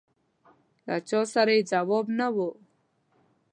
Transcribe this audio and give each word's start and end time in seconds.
له 0.85 0.95
چا 1.09 1.19
سره 1.33 1.51
یې 1.57 1.61
ځواب 1.71 2.05
نه 2.19 2.27
و. 2.35 2.37